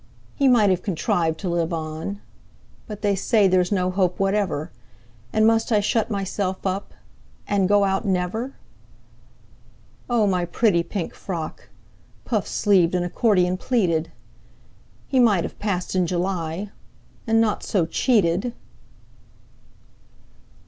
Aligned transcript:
"He 0.33 0.47
might 0.47 0.71
have 0.71 0.81
contrived 0.81 1.39
to 1.41 1.47
live 1.47 1.71
on; 1.71 2.21
But 2.87 3.03
they 3.03 3.13
say 3.15 3.47
there's 3.47 3.71
no 3.71 3.91
hope 3.91 4.19
whatever: 4.19 4.71
And 5.31 5.45
must 5.45 5.71
I 5.71 5.79
shut 5.79 6.09
myself 6.09 6.65
up, 6.65 6.95
And 7.47 7.69
go 7.69 7.83
out 7.83 8.03
never? 8.03 8.55
"O 10.09 10.25
my 10.25 10.43
pretty 10.45 10.81
pink 10.81 11.13
frock, 11.13 11.69
Puff 12.25 12.47
sleeved 12.47 12.95
and 12.95 13.05
accordion 13.05 13.57
pleated! 13.57 14.11
He 15.07 15.19
might 15.19 15.43
have 15.43 15.59
passed 15.59 15.93
in 15.95 16.07
July, 16.07 16.71
And 17.27 17.39
not 17.39 17.61
so 17.61 17.85
cheated!" 17.85 18.55